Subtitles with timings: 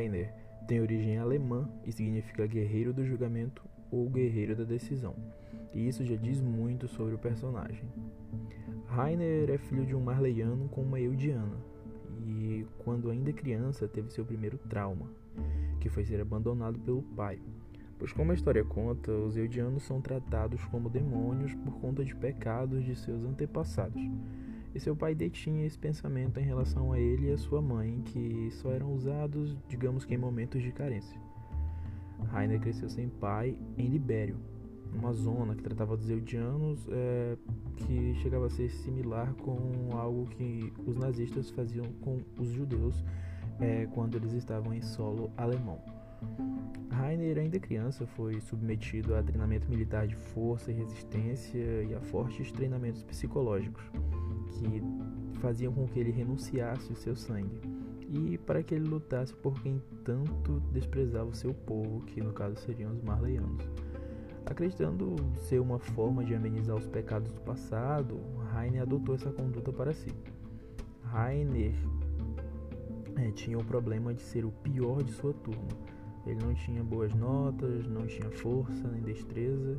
[0.00, 0.32] Rainer
[0.66, 5.14] tem origem alemã e significa guerreiro do julgamento ou guerreiro da decisão.
[5.74, 7.84] E isso já diz muito sobre o personagem.
[8.86, 11.56] Rainer é filho de um marleiano com uma eudiana,
[12.26, 15.06] e quando ainda criança teve seu primeiro trauma,
[15.78, 17.38] que foi ser abandonado pelo pai.
[17.98, 22.82] Pois, como a história conta, os eudianos são tratados como demônios por conta de pecados
[22.82, 24.02] de seus antepassados.
[24.74, 28.48] E seu pai detinha esse pensamento em relação a ele e a sua mãe, que
[28.52, 31.18] só eram usados, digamos que em momentos de carência.
[32.28, 34.36] Rainer cresceu sem pai em Libério,
[34.94, 37.36] uma zona que tratava dos eudianos, é,
[37.76, 39.58] que chegava a ser similar com
[39.92, 43.04] algo que os nazistas faziam com os judeus
[43.58, 45.80] é, quando eles estavam em solo alemão.
[46.90, 52.52] Rainer, ainda criança, foi submetido a treinamento militar de força e resistência e a fortes
[52.52, 53.82] treinamentos psicológicos
[54.50, 54.82] que
[55.40, 57.60] faziam com que ele renunciasse o seu sangue
[58.08, 62.56] e para que ele lutasse por quem tanto desprezava o seu povo, que no caso
[62.56, 63.62] seriam os marleianos.
[64.44, 68.18] Acreditando ser uma forma de amenizar os pecados do passado,
[68.52, 70.10] Rainer adotou essa conduta para si.
[71.04, 71.74] Rainer
[73.16, 75.68] é, tinha o problema de ser o pior de sua turma.
[76.26, 79.78] Ele não tinha boas notas, não tinha força nem destreza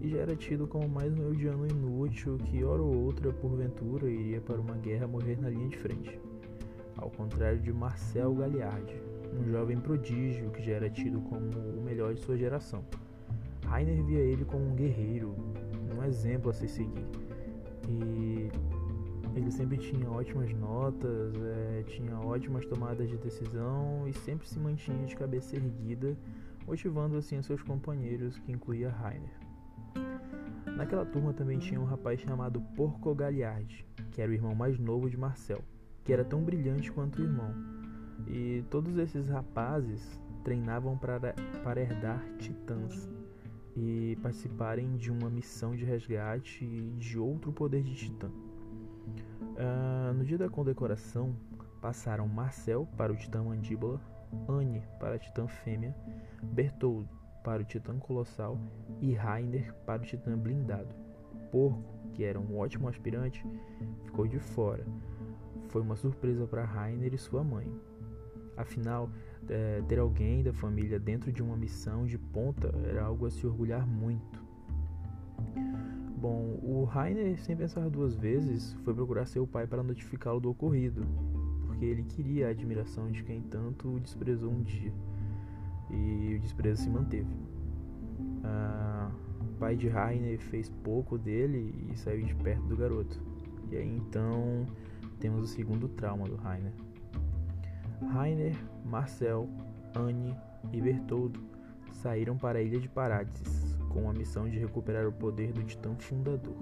[0.00, 4.40] e já era tido como mais um eudiano inútil que, hora ou outra, porventura, iria
[4.40, 6.20] para uma guerra morrer na linha de frente.
[6.96, 8.92] Ao contrário de Marcel Galliard,
[9.32, 12.84] um jovem prodígio que já era tido como o melhor de sua geração.
[13.66, 15.34] Rainer via ele como um guerreiro,
[15.96, 17.06] um exemplo a se seguir.
[17.88, 18.50] E
[19.38, 25.06] ele sempre tinha ótimas notas, é, tinha ótimas tomadas de decisão e sempre se mantinha
[25.06, 26.16] de cabeça erguida,
[26.66, 29.38] motivando assim seus companheiros, que incluía Rainer.
[30.76, 35.08] Naquela turma também tinha um rapaz chamado Porco Galliard, que era o irmão mais novo
[35.08, 35.62] de Marcel,
[36.04, 37.54] que era tão brilhante quanto o irmão.
[38.26, 43.08] E todos esses rapazes treinavam para, para herdar titãs,
[43.76, 46.66] e participarem de uma missão de resgate
[46.98, 48.28] de outro poder de Titã.
[49.58, 51.34] Uh, no dia da condecoração,
[51.80, 54.00] passaram Marcel para o Titã Mandíbula,
[54.48, 55.92] Anne para a Titã Fêmea,
[56.40, 57.08] Bertoldo
[57.42, 58.56] para o Titã Colossal
[59.00, 60.94] e Rainer para o Titã Blindado.
[61.50, 61.82] Porco,
[62.14, 63.44] que era um ótimo aspirante,
[64.04, 64.86] ficou de fora.
[65.70, 67.68] Foi uma surpresa para Rainer e sua mãe.
[68.56, 69.10] Afinal,
[69.48, 73.44] é, ter alguém da família dentro de uma missão de ponta era algo a se
[73.44, 74.40] orgulhar muito.
[76.20, 81.06] Bom, o Rainer, sem pensar duas vezes, foi procurar seu pai para notificá-lo do ocorrido,
[81.64, 84.92] porque ele queria a admiração de quem tanto o desprezou um dia.
[85.88, 87.32] E o desprezo se manteve.
[88.42, 93.22] Ah, o pai de Rainer fez pouco dele e saiu de perto do garoto.
[93.70, 94.66] E aí então
[95.20, 96.72] temos o segundo trauma do Rainer.
[98.10, 99.48] Rainer, Marcel,
[99.94, 100.34] Anne
[100.72, 101.40] e Bertoldo
[101.92, 105.94] saíram para a ilha de Paradises com a missão de recuperar o poder do Titã
[105.98, 106.56] Fundador.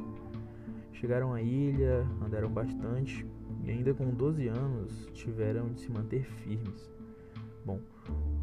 [0.93, 3.27] Chegaram à ilha, andaram bastante
[3.63, 6.91] e, ainda com 12 anos, tiveram de se manter firmes.
[7.65, 7.81] Bom,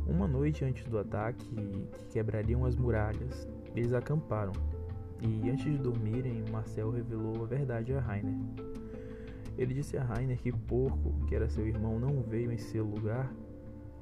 [0.06, 4.54] uma noite antes do ataque que quebrariam as muralhas, eles acamparam
[5.22, 8.36] e, antes de dormirem, Marcel revelou a verdade a Rainer.
[9.58, 13.34] Ele disse a Rainer que Porco, que era seu irmão, não veio em seu lugar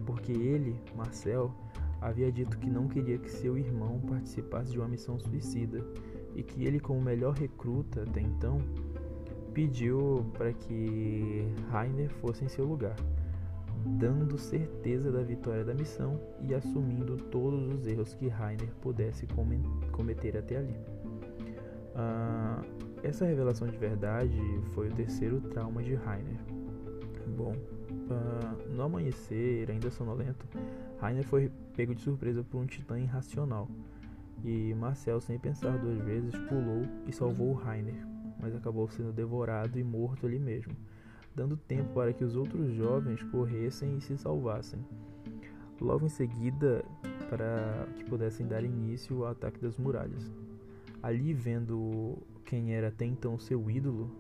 [0.06, 1.54] porque ele, Marcel,
[2.02, 5.86] havia dito que não queria que seu irmão participasse de uma missão suicida
[6.36, 8.60] e que ele, como melhor recruta até então,
[9.54, 12.96] pediu para que Rainer fosse em seu lugar,
[13.86, 19.28] dando certeza da vitória da missão e assumindo todos os erros que Rainer pudesse
[19.92, 20.76] cometer até ali.
[21.96, 22.64] Ah,
[23.04, 24.40] essa revelação de verdade
[24.74, 26.40] foi o terceiro trauma de Rainer.
[27.36, 30.46] Bom, uh, no amanhecer, ainda sonolento,
[31.02, 33.68] Rainer foi pego de surpresa por um titã irracional.
[34.44, 38.06] E Marcel, sem pensar duas vezes, pulou e salvou Rainer,
[38.40, 40.74] mas acabou sendo devorado e morto ali mesmo,
[41.36, 44.80] dando tempo para que os outros jovens corressem e se salvassem.
[45.80, 46.86] Logo em seguida,
[47.28, 50.32] para que pudessem dar início ao ataque das muralhas.
[51.02, 54.12] Ali, vendo quem era até então seu ídolo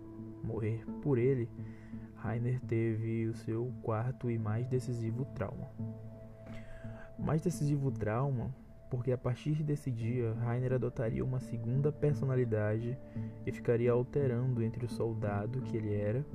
[0.43, 1.47] morrer por ele,
[2.15, 5.69] Rainer teve o seu quarto e mais decisivo trauma.
[7.21, 8.53] Mais decisivo trauma
[8.91, 12.97] porque a partir desse dia Rainer adotaria uma segunda personalidade
[13.45, 16.25] e ficaria alterando entre o soldado que ele era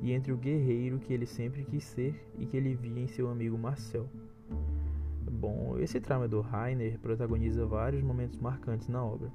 [0.00, 3.28] e entre o guerreiro que ele sempre quis ser e que ele via em seu
[3.28, 4.08] amigo Marcel.
[5.30, 9.30] Bom, esse trauma do Rainer protagoniza vários momentos marcantes na obra,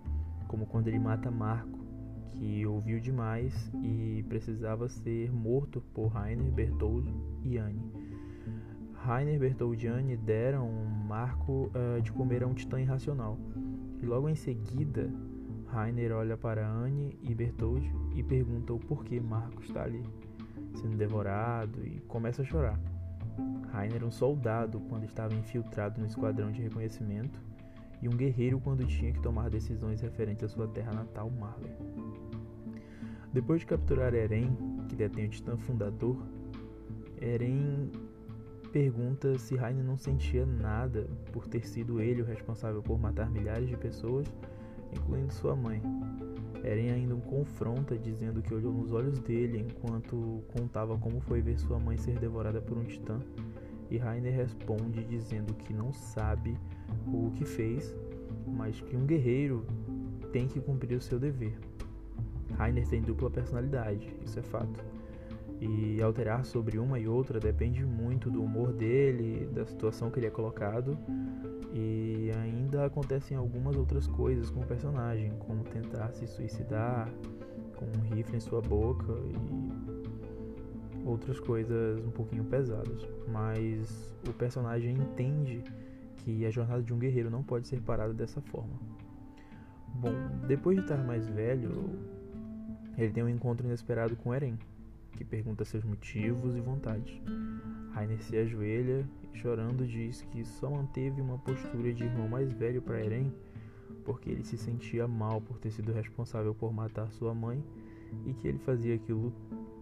[0.48, 1.80] como quando ele mata Marco
[2.32, 7.12] que ouviu demais e precisava ser morto por Rainer, Bertoldo
[7.44, 8.01] e Anne.
[9.04, 13.36] Rainer Bertoldiani deram um marco uh, de comer a um titã irracional.
[14.00, 15.12] E logo em seguida,
[15.66, 20.04] Rainer olha para Anne e Bertold e pergunta o porquê Marco está ali,
[20.76, 22.80] sendo devorado e começa a chorar.
[23.72, 27.42] Rainer um soldado quando estava infiltrado no esquadrão de reconhecimento
[28.04, 31.74] e um guerreiro quando tinha que tomar decisões referentes à sua terra natal, Marley.
[33.34, 34.56] Depois de capturar Eren,
[34.88, 36.18] que detém o titã fundador,
[37.20, 37.90] Eren
[38.72, 43.68] pergunta se Rainer não sentia nada por ter sido ele o responsável por matar milhares
[43.68, 44.26] de pessoas,
[44.96, 45.82] incluindo sua mãe.
[46.64, 51.58] Eren ainda o confronta, dizendo que olhou nos olhos dele enquanto contava como foi ver
[51.60, 53.20] sua mãe ser devorada por um titã.
[53.90, 56.58] E Rainer responde dizendo que não sabe
[57.08, 57.94] o que fez,
[58.48, 59.66] mas que um guerreiro
[60.32, 61.58] tem que cumprir o seu dever.
[62.58, 64.91] Rainer tem dupla personalidade, isso é fato.
[65.62, 70.26] E alterar sobre uma e outra depende muito do humor dele, da situação que ele
[70.26, 70.98] é colocado
[71.74, 77.10] e ainda acontecem algumas outras coisas com o personagem, como tentar se suicidar
[77.76, 83.08] com um rifle em sua boca e outras coisas um pouquinho pesadas.
[83.28, 85.64] Mas o personagem entende
[86.18, 88.80] que a jornada de um guerreiro não pode ser parada dessa forma.
[89.96, 90.14] Bom,
[90.48, 91.98] depois de estar mais velho,
[92.98, 94.58] ele tem um encontro inesperado com Eren,
[95.22, 97.22] que pergunta seus motivos e vontades.
[97.92, 102.82] Rainer se ajoelha e, chorando, diz que só manteve uma postura de irmão mais velho
[102.82, 103.32] para Eren
[104.04, 107.64] porque ele se sentia mal por ter sido responsável por matar sua mãe
[108.26, 109.32] e que ele fazia aquilo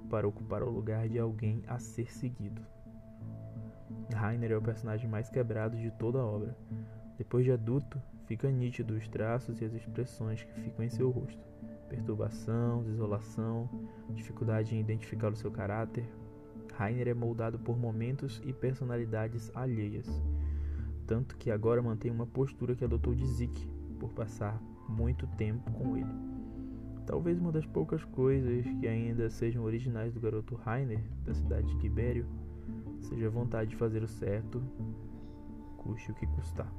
[0.10, 2.62] para ocupar o lugar de alguém a ser seguido.
[4.14, 6.58] Rainer é o personagem mais quebrado de toda a obra.
[7.18, 11.49] Depois de adulto, fica nítido os traços e as expressões que ficam em seu rosto.
[11.90, 13.70] Perturbação, desolação,
[14.12, 16.06] dificuldade em identificar o seu caráter,
[16.76, 20.08] Rainer é moldado por momentos e personalidades alheias,
[21.06, 23.68] tanto que agora mantém uma postura que adotou de Zeke
[24.00, 26.30] por passar muito tempo com ele.
[27.06, 31.82] Talvez uma das poucas coisas que ainda sejam originais do garoto Rainer, da cidade de
[31.82, 32.26] Libério,
[33.02, 34.62] seja a vontade de fazer o certo,
[35.76, 36.72] custe o que custar.